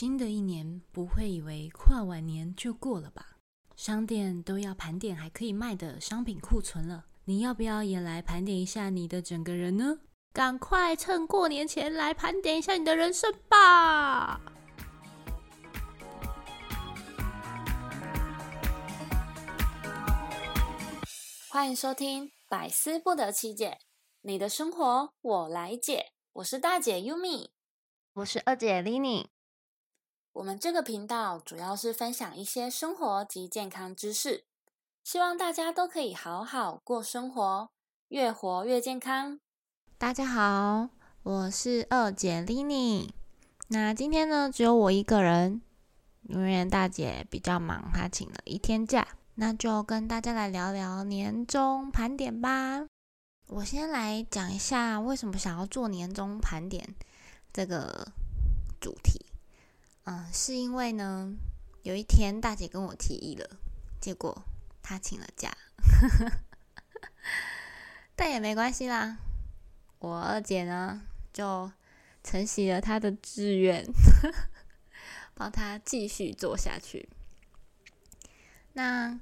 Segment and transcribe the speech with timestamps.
[0.00, 3.36] 新的一年不会以为跨完年就过了吧？
[3.76, 9.98] 商店都要盘点还可以卖的商品库存了，你要不要也来盘点一下你的整个人呢？
[10.32, 14.40] 赶快趁过年前来盘点一下你的人生吧！
[21.50, 23.76] 欢迎收听百思不得其解，
[24.22, 26.12] 你的生活我来解。
[26.32, 27.50] 我是大姐 Yumi，
[28.14, 29.26] 我是二姐 Lini。
[30.32, 34.44] 我们这个频道主要是分享一些生活及健康知识，
[35.02, 37.68] 希望大家都可以好好过生活，
[38.08, 39.40] 越活越健康。
[39.98, 40.88] 大家好，
[41.24, 43.10] 我是二姐 Lini。
[43.68, 45.62] 那今天呢，只有我一个人，
[46.22, 49.08] 因为大姐比较忙，她请了一天假。
[49.34, 52.86] 那就跟大家来聊聊年终盘点吧。
[53.48, 56.94] 我先来讲一下为什么想要做年终盘点
[57.52, 58.12] 这个
[58.80, 59.26] 主题。
[60.10, 61.32] 嗯，是因为呢，
[61.84, 63.48] 有一天大姐跟我提议了，
[64.00, 64.42] 结果
[64.82, 65.56] 她请了假，
[68.16, 69.18] 但也没关系啦。
[70.00, 71.70] 我二姐呢就
[72.24, 73.86] 承袭了她的志愿，
[75.34, 77.08] 帮她继续做下去。
[78.72, 79.20] 那。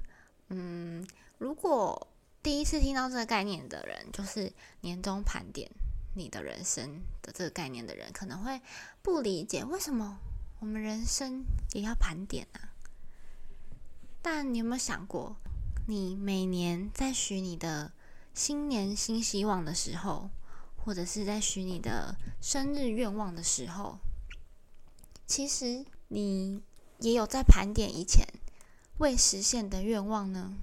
[0.51, 1.05] 嗯，
[1.37, 2.07] 如果
[2.41, 5.69] 第一次听到这个概念的人，就是年终盘点
[6.15, 8.59] 你的人生的这个概念的人，可能会
[9.03, 10.17] 不理解为什么
[10.59, 12.75] 我们人生也要盘点啊？
[14.21, 15.37] 但你有没有想过，
[15.87, 17.93] 你每年在许你的
[18.33, 20.29] 新年新希望的时候，
[20.75, 23.99] 或者是在许你的生日愿望的时候，
[25.25, 26.61] 其实你
[26.99, 28.27] 也有在盘点以前。
[28.97, 30.55] 未实现的愿望呢？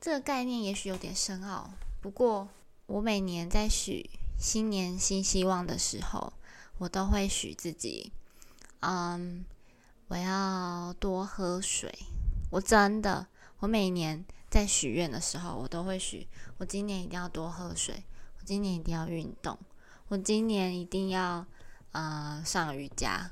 [0.00, 1.72] 这个概念也许有点深奥。
[2.00, 2.48] 不过，
[2.86, 4.08] 我每年在许
[4.38, 6.32] 新年新希望的时候，
[6.78, 8.12] 我都会许自己，
[8.80, 9.44] 嗯，
[10.08, 11.92] 我要多喝水。
[12.50, 13.26] 我真的，
[13.58, 16.26] 我每年在许愿的时候，我都会许，
[16.58, 18.04] 我今年一定要多喝水，
[18.38, 19.58] 我今年一定要运动，
[20.08, 21.46] 我今年一定要
[21.92, 23.30] 呃上瑜伽。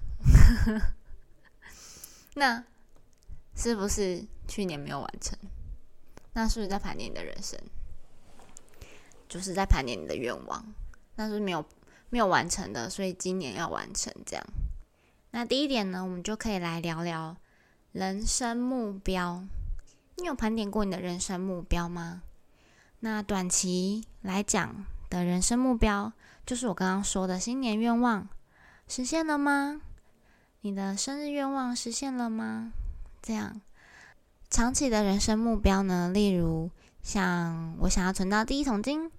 [2.35, 2.65] 那。
[3.61, 5.37] 是不是去年没有完成？
[6.33, 7.59] 那是不是在盘点你的人生？
[9.29, 10.65] 就是在盘点你的愿望，
[11.17, 11.65] 那是没有
[12.09, 14.15] 没有完成的，所以今年要完成。
[14.25, 14.47] 这样，
[15.31, 17.37] 那第一点呢，我们就可以来聊聊
[17.93, 19.45] 人生目标。
[20.17, 22.23] 你有盘点过你的人生目标吗？
[23.01, 26.13] 那短期来讲的人生目标，
[26.45, 28.29] 就是我刚刚说的新年愿望
[28.89, 29.81] 实现了吗？
[30.63, 32.73] 你的生日愿望实现了吗？
[33.23, 33.61] 这样，
[34.51, 36.11] 长期的人生目标呢？
[36.13, 39.11] 例如，像我想要存到第一桶金，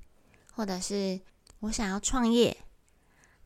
[0.53, 1.21] 或者是
[1.59, 2.57] 我想要创业。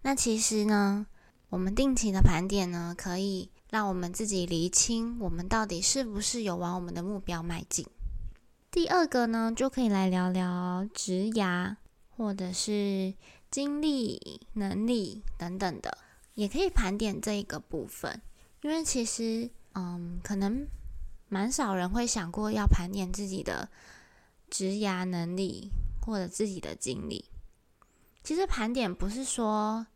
[0.01, 1.05] 那其实呢，
[1.53, 7.85] 我们定期的盘点呢，可以让我们自己厘清我们到底是不是有往我们的目标迈进。
[8.71, 11.75] 第二个呢，就可以来聊聊职涯，
[12.09, 13.13] 或者是
[13.51, 15.95] 精力、能力等等的，
[16.33, 18.19] 也可以盘点这一个部分，
[18.61, 19.51] 因为其实。
[19.75, 20.67] 嗯，可能
[21.29, 23.67] 蛮少人会想过要盘点自己的
[24.51, 25.71] 职涯能力
[26.01, 27.25] 或者自己的经历。
[28.23, 29.87] 其实盘点不是说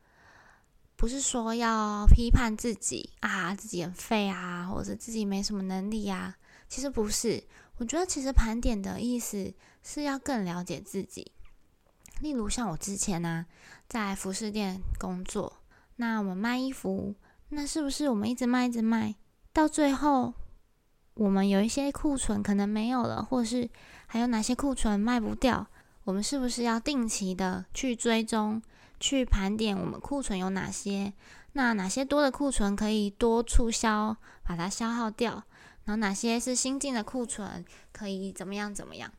[0.97, 6.35] 不是说要批判自己啊，自己很废啊，或者自己没什么能力啊。
[6.67, 7.43] 其实不是，
[7.77, 9.53] 我觉得其实盘点的意思
[9.83, 11.31] 是要更了解自己。
[12.19, 13.45] 例如像我之前呢，
[13.87, 15.61] 在服饰店工作，
[15.97, 17.13] 那我们卖衣服，
[17.49, 19.15] 那是不是我们一直卖一直卖？
[19.53, 20.33] 到最后，
[21.13, 23.69] 我们有一些库存可能没有了，或是
[24.07, 25.67] 还有哪些库存卖不掉，
[26.07, 28.61] 我们是不是要定期的去追踪、
[28.97, 31.11] 去盘点我们库存有哪些？
[31.51, 35.43] 那哪些多的库存可以多促销，把它消耗掉？
[35.83, 39.11] 然后哪些是新进的库存，可以怎么样怎么样？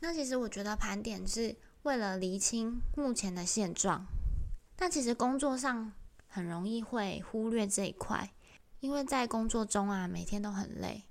[0.00, 4.04] 那其实我觉得盘点是为了厘清目前的现状，
[4.76, 5.90] 但其实工作上
[6.28, 8.30] 很容易会忽略这一块。
[8.80, 11.04] 因为在工作中啊，每天都很累，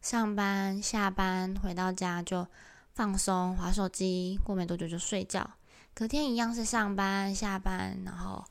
[0.00, 2.48] 上班、下班回到家就
[2.94, 5.50] 放松、划手机，过没多久就睡觉。
[5.94, 8.44] 隔天一样是上班、下班，然后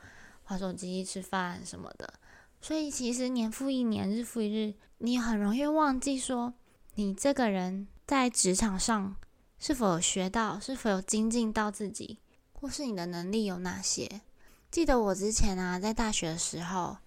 [0.43, 2.13] 划手机、吃饭什么的。
[2.61, 6.53] 所以其实年复一年、日复一日，你很容易忘记说，
[6.95, 9.15] 你这个人在职场上
[9.57, 12.19] 是否有学到，是否有精进到自己，
[12.53, 14.21] 或是你的能力有哪些。
[14.69, 16.97] 记得我之前啊，在大学的时候。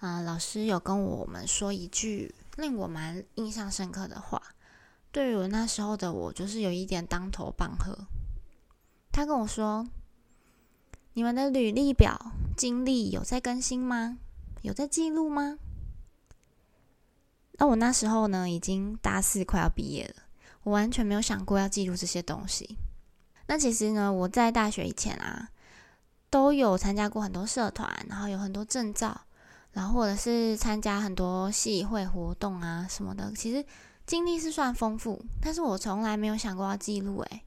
[0.00, 4.42] 啊，老师有跟我们说一句令我蛮印象深刻的话，
[5.14, 7.96] 对于我那时候的我，就是有一点当头棒喝。
[9.12, 9.86] 他跟我说
[11.14, 14.18] ：“你们的履历表经历有在更新吗？
[14.62, 15.56] 有在记录吗？
[17.52, 20.24] 那我那时候呢，已经大四快要毕业了，
[20.64, 22.76] 我完全没有想过要记录这些东西。
[23.46, 25.48] 那其实呢，我在大学以前啊，
[26.28, 29.20] 都有参加过很多社团，然后有很多证照，
[29.70, 33.32] 然后或者是参加很多系会活动啊什么的。
[33.36, 33.64] 其实
[34.06, 37.20] 经历是算丰富，但是我从来没有想过要记录。
[37.20, 37.44] 诶，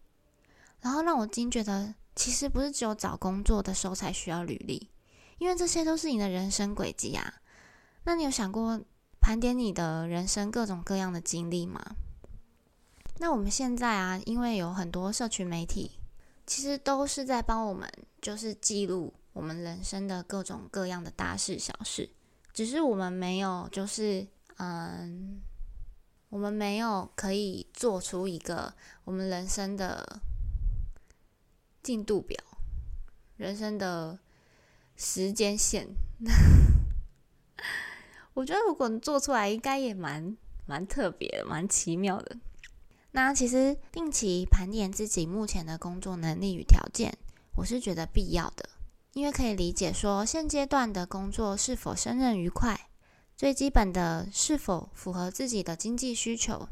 [0.82, 4.90] 然后让我惊觉得，其实不是只有找工作的时候才需要履历，
[5.38, 7.42] 因为这些都是你的人生轨迹啊。
[8.04, 8.82] 那你有想过？
[9.20, 11.84] 盘点你的人生各种各样的经历吗？
[13.18, 16.00] 那我们现在啊，因为有很多社群媒体，
[16.46, 22.10] 其实都是在帮我们，就是记录我们人生的各种各样的大事小事。
[22.54, 24.26] 只是我们没有，就是
[24.60, 25.42] 嗯，
[26.30, 28.74] 我们没有可以做出一个
[29.06, 30.22] 我们人生的
[31.82, 32.38] 进度表，
[33.38, 34.20] 人生的
[34.96, 35.88] 时间线。
[38.34, 40.36] 我觉得如果做出来，应该也蛮
[40.66, 42.38] 蛮特别，蛮奇妙的。
[43.12, 47.18] 那其实定期盘点自己目前的工作能力与条件，
[47.56, 48.70] 我是觉得必要的，
[49.14, 52.90] 因为可以理解说现阶段的工作是否胜任愉快，
[53.38, 56.68] 最基本的是否符合自己的经济需求。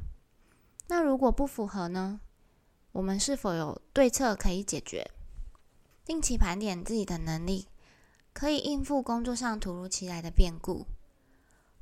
[0.87, 2.19] 那如果不符合呢？
[2.91, 5.11] 我们是否有对策可以解决？
[6.03, 7.67] 定期盘点自己的能力，
[8.33, 10.87] 可以应付工作上突如其来的变故。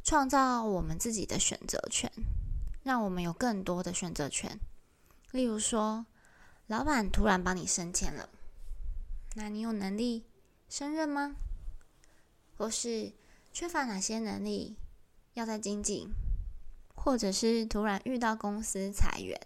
[0.04, 2.12] 创造我们自己的选择权，
[2.84, 4.60] 让我们有更多的选择权。
[5.32, 6.06] 例如说，
[6.68, 8.28] 老板突然帮你升迁了，
[9.36, 10.26] 那你有能力
[10.68, 11.38] 胜任吗？
[12.58, 13.14] 或是
[13.54, 14.76] 缺乏哪些能力
[15.36, 16.10] 要在精进？
[16.96, 19.40] 或者是突然遇到公司裁员，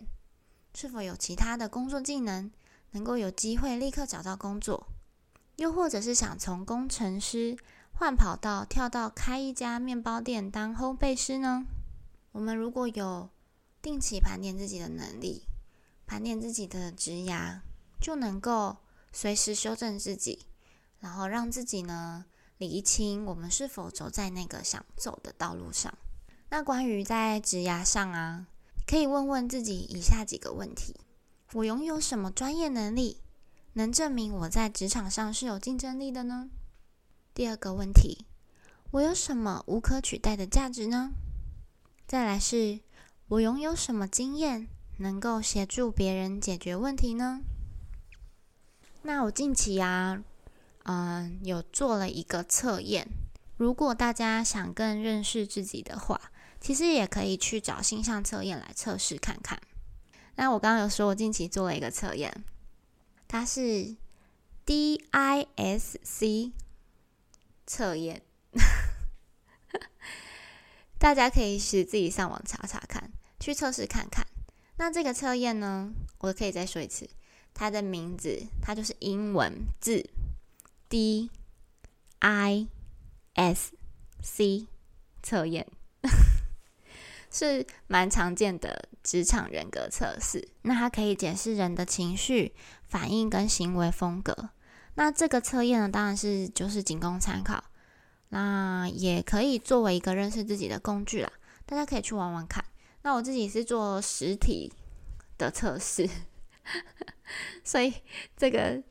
[0.74, 2.50] 是否有其他的工作技能
[2.92, 4.88] 能够有机会立刻找到工作？
[5.58, 7.58] 又或者是想从工程师？
[7.92, 11.66] 换跑道，跳到开一家面包店当烘焙师呢？
[12.32, 13.30] 我们如果有
[13.82, 15.44] 定期盘点自己的能力，
[16.06, 17.60] 盘点自己的职涯，
[18.00, 18.78] 就能够
[19.12, 20.46] 随时修正自己，
[21.00, 22.26] 然后让自己呢
[22.58, 25.94] 理清我们是否走在那个想走的道路上。
[26.50, 28.48] 那关于在职涯上啊，
[28.86, 30.96] 可以问问自己以下几个问题：
[31.54, 33.22] 我拥有什么专业能力，
[33.74, 36.50] 能证明我在职场上是有竞争力的呢？
[37.34, 38.26] 第二个问题，
[38.92, 41.12] 我有什么无可取代的价值呢？
[42.08, 42.80] 再来是，
[43.28, 44.68] 我拥有什么经验
[44.98, 47.42] 能够协助别人解决问题呢？
[49.04, 50.24] 那我近期啊，
[50.88, 53.08] 嗯，有做了一个测验。
[53.58, 56.20] 如果大家想更认识自己的话，
[56.60, 59.62] 其实也可以去找星象测验来测试看看。
[60.36, 62.44] 那我刚刚有说，我近期做了一个测验，
[63.28, 63.96] 它是
[64.66, 66.52] DISC。
[67.70, 68.22] 测验，
[70.98, 73.12] 大家可以是自己上网查查看，
[73.42, 74.26] 去测试看看。
[74.78, 77.10] 那这个测验呢，我可以再说一次，
[77.54, 80.10] 它的名字它就是英文字
[80.90, 81.30] D
[82.20, 82.68] I
[83.34, 83.74] S
[84.22, 84.68] C
[85.22, 85.68] 测验，
[87.30, 90.50] 是蛮常见的职场人格测试。
[90.64, 92.56] 那它可以解释人的情绪
[92.88, 94.50] 反应跟行为风格。
[94.96, 97.64] 那这个测验呢，当然是就是仅供参考，
[98.30, 101.32] 那也可以作为一个认识自己的工具啦。
[101.66, 102.64] 大家可以去玩玩看。
[103.04, 104.74] 那我自己是做实体
[105.38, 106.10] 的测试，
[107.64, 107.94] 所以
[108.36, 108.82] 这个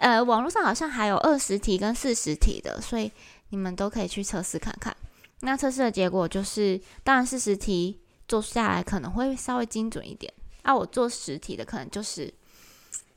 [0.00, 3.12] 呃，网络上好像还有二十题跟四十题的，所以
[3.50, 4.96] 你们都可以去测试看看。
[5.40, 12.32] 那测试的结果就是，当然四十题做下来可能会稍微精准一点，啊，我做十题的可能就是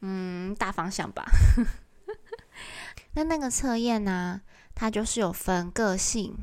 [0.02, 1.25] 嗯大方向吧。
[3.16, 4.42] 那那个测验呢？
[4.75, 6.36] 它就是有分个性，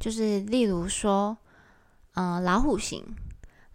[0.00, 1.36] 就是例如说，
[2.14, 3.04] 嗯，老虎型，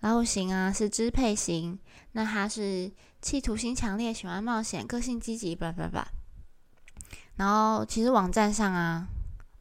[0.04, 1.80] 老虎型啊是支配型，
[2.12, 2.92] 那它是
[3.22, 6.06] 企图心强烈，喜欢冒险，个性积极，叭叭叭。
[7.38, 9.08] 然后其实网站上啊，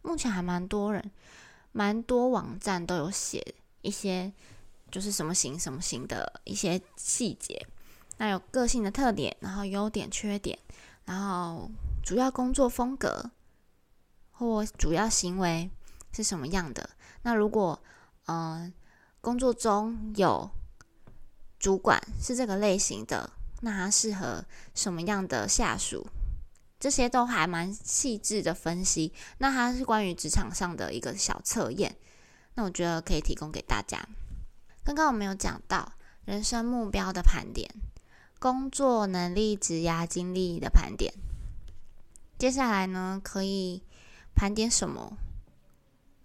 [0.02, 1.12] 目前还蛮多人，
[1.70, 4.32] 蛮多网站都有写一些，
[4.90, 7.64] 就是什么型什么型的一些细节。
[8.16, 10.58] 那有个性的特点，然后优点、缺点，
[11.04, 11.70] 然后。
[12.04, 13.30] 主要工作风格
[14.32, 15.70] 或主要行为
[16.10, 16.90] 是什么样的？
[17.22, 17.80] 那如果
[18.26, 18.74] 嗯
[19.22, 20.50] 工作中有
[21.58, 26.06] 主管是这个类型的，那他适合什么样的下属？
[26.80, 29.12] 这些都还蛮细致的分析。
[29.38, 31.96] 那它是关于职场上的一个小测验，
[32.54, 34.04] 那我觉得可以提供给大家。
[34.82, 35.92] 刚刚我们有讲到
[36.24, 37.72] 人生目标的盘点、
[38.40, 41.14] 工作能力、职涯经历的盘点。
[42.36, 43.84] 接下来呢，可以
[44.34, 45.16] 盘点什么？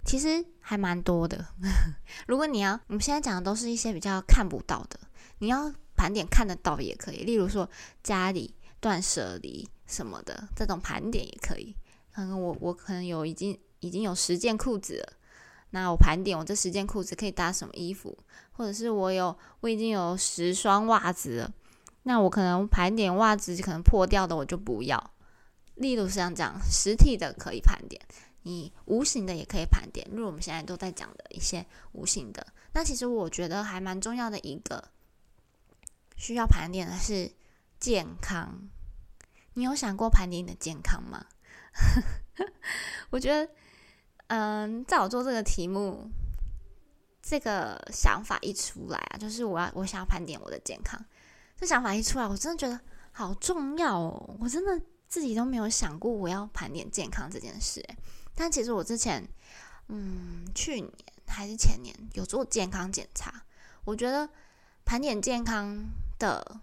[0.07, 1.45] 其实还蛮多的。
[2.27, 4.97] 如果你要，我们现在讲的都是一些比较看不到的，
[5.39, 7.25] 你要盘点看得到也可以。
[7.25, 7.69] 例如说
[8.01, 11.75] 家里断舍离什么的，这种盘点也可以。
[12.13, 15.13] 可能我我可能有已经已经有十件裤子了，
[15.71, 18.17] 那我盘点我这十件裤子可以搭什么衣服，
[18.53, 21.53] 或者是我有我已经有十双袜子了，
[22.03, 25.11] 那我可能盘点袜子可能破掉的我就不要。
[25.75, 28.01] 例如像这样实体的可以盘点。
[28.47, 32.47] 你无形的也可以盘点，如我们现在都在讲的一些无形的。
[32.71, 34.83] 那其实我觉得还蛮重要的一个
[36.15, 37.31] 需要盘点的是
[37.79, 38.69] 健康。
[39.53, 41.25] 你有想过盘点你的健康吗？
[43.09, 43.51] 我觉得，
[44.27, 46.09] 嗯，在我做这个题目，
[47.21, 51.03] 这个想法一出来啊，就是我要我想要盘点我的健康。
[51.55, 52.79] 这想法一出来，我真的觉得
[53.11, 54.37] 好重要哦！
[54.39, 57.83] 我真的自己都没有想过我要盘点健康这件事，
[58.37, 59.27] 但其实我之前，
[59.87, 60.93] 嗯，去年
[61.25, 63.43] 还是前年有做健康检查。
[63.83, 64.29] 我觉得
[64.85, 65.83] 盘点健康
[66.19, 66.59] 的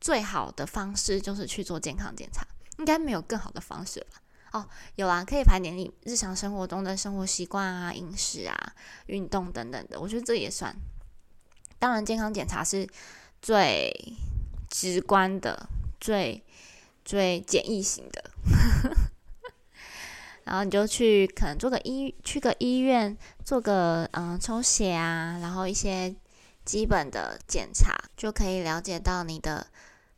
[0.00, 2.44] 最好的方式就是去做健康检查，
[2.78, 4.20] 应该没有更好的方式吧？
[4.50, 8.74] 哦，有啊，可以盘点你日常生活中的生活习惯啊、饮食啊、
[9.06, 10.00] 运动等等的。
[10.00, 10.74] 我觉得这也算。
[11.78, 12.86] 当然，健康检查是
[13.40, 14.14] 最
[14.68, 15.68] 直观的、
[16.00, 16.42] 最
[17.04, 18.31] 最简易型的。
[20.44, 26.14] 然后你就去可能做个医去个医院做个嗯抽血啊，然后一些
[26.64, 29.66] 基本的检查就可以了解到你的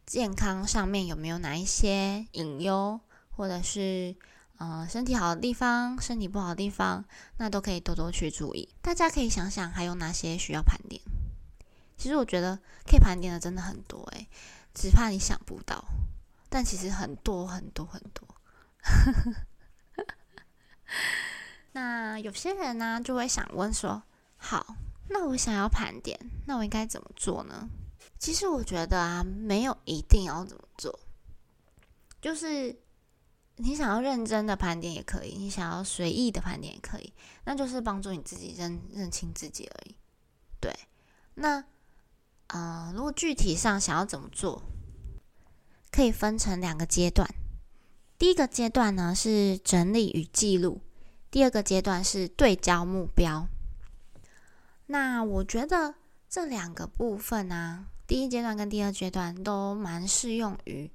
[0.07, 3.01] 健康上面有没有哪一些隐忧，
[3.31, 4.15] 或者是
[4.59, 7.05] 嗯身体好的地方、身体不好的地方，
[7.39, 8.69] 那都可以多多去注意。
[8.81, 11.01] 大家可以想想还有哪些需要盘点。
[11.97, 14.27] 其实我觉得可以盘点的真的很多诶，
[14.75, 15.85] 只怕你想不到，
[16.49, 18.27] 但其实很多很多很多。
[21.73, 24.03] 那有些人呢，就会想问说：
[24.37, 24.77] 好，
[25.09, 27.69] 那我想要盘点，那我应该怎么做呢？
[28.19, 30.99] 其实我觉得啊，没有一定要怎么做，
[32.21, 32.75] 就是
[33.57, 37.13] 你想要认真的盘点也可以，你想要随意的盘点也可以，
[37.45, 39.97] 那就是帮助你自己认认清自己而已。
[40.61, 40.73] 对，
[41.35, 41.65] 那
[42.47, 44.63] 呃，如果具体上想要怎么做，
[45.91, 47.29] 可以分成两个阶段。
[48.19, 50.81] 第一个阶段呢是整理与记录，
[51.31, 53.49] 第二个阶段是对焦目标。
[54.87, 55.95] 那我觉得
[56.29, 60.91] 这两个部分呢，第一阶段跟第二阶段都蛮适用于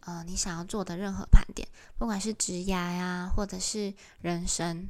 [0.00, 4.88] 呃你想要做的任何盘点，不管是职涯呀，或者是人生。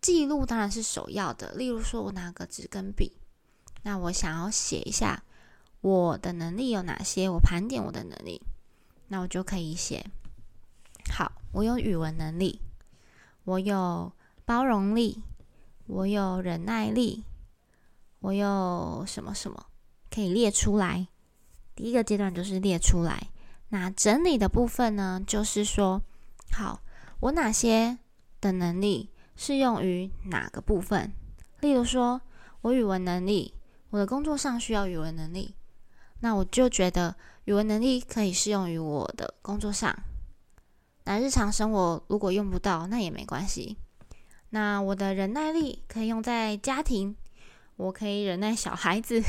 [0.00, 3.16] 记录当然是首要的，例如说我拿个纸跟笔，
[3.82, 5.24] 那我想要写一下
[5.80, 8.40] 我的能力有哪些，我盘点我的能力，
[9.08, 10.06] 那我就可以写。
[11.10, 12.60] 好，我有语文能力，
[13.44, 14.12] 我有
[14.44, 15.22] 包容力，
[15.86, 17.24] 我有忍耐力，
[18.20, 19.66] 我有什么什么
[20.10, 21.08] 可以列出来。
[21.74, 23.30] 第一个阶段就是列出来。
[23.68, 26.00] 那整理的部分呢，就是说，
[26.52, 26.80] 好，
[27.20, 27.98] 我哪些
[28.40, 31.12] 的能力适用于哪个部分？
[31.60, 32.20] 例如说，
[32.60, 33.54] 我语文能力，
[33.90, 35.54] 我的工作上需要语文能力，
[36.20, 39.96] 那我就觉得语文能力可以适用于我的工作上。
[41.06, 43.76] 那日常生活如果用不到，那也没关系。
[44.50, 47.16] 那我的忍耐力可以用在家庭，
[47.76, 49.22] 我可以忍耐小孩子。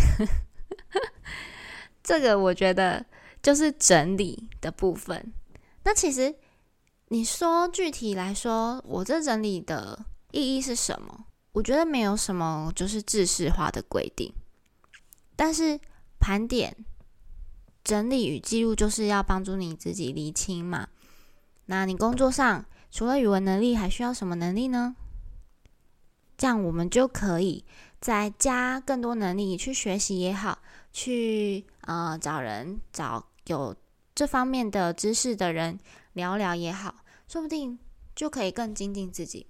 [2.01, 3.05] 这个我觉得
[3.43, 5.31] 就是整理的部分。
[5.83, 6.33] 那其实
[7.09, 11.25] 你说具体来说，我这整理的意义是什么？
[11.51, 14.33] 我觉得没有什么就是制式化的规定。
[15.35, 15.79] 但是
[16.19, 16.75] 盘点、
[17.83, 20.87] 整理与记录，就是要帮助你自己理清嘛。
[21.67, 24.95] 那你工作上除了语文能力，还需要什么能力呢？
[26.37, 27.65] 这样我们就可以
[27.99, 30.59] 再加更多能力去学习也好，
[30.91, 33.75] 去呃找人找有
[34.13, 35.79] 这方面的知识的人
[36.13, 36.95] 聊聊也好，
[37.27, 37.77] 说不定
[38.15, 39.47] 就可以更精进自己。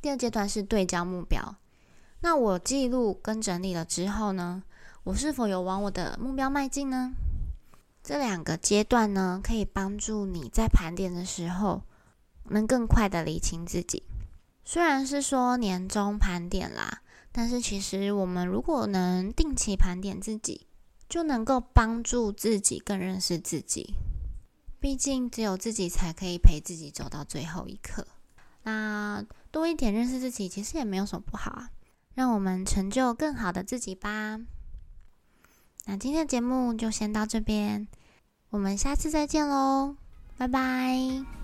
[0.00, 1.56] 第二阶段是对焦目标。
[2.20, 4.62] 那我记录跟整理了之后呢，
[5.04, 7.12] 我是否有往我的目标迈进呢？
[8.02, 11.82] 这两个阶段呢，可以帮助你在盘点的时候，
[12.44, 14.02] 能更快的理清自己。
[14.64, 17.02] 虽然是说年终盘点啦，
[17.32, 20.66] 但是其实我们如果能定期盘点自己，
[21.08, 23.94] 就能够帮助自己更认识自己。
[24.78, 28.06] 毕竟只有自己才可以陪自己走到最后一刻。
[28.62, 31.70] 那多一点认识自己，其实也没有什么不好啊。
[32.14, 34.40] 让我们成就更好的自己吧。
[35.86, 37.88] 那今天的节目就先到这边，
[38.50, 39.96] 我们下次再见喽，
[40.36, 41.39] 拜拜。